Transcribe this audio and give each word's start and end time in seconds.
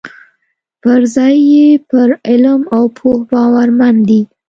پر 0.81 1.01
ځای 1.15 1.35
یې 1.53 1.67
پر 1.89 2.09
علم 2.29 2.61
او 2.75 2.83
پوه 2.97 3.19
باورمن 3.31 3.95
دي. 4.07 4.21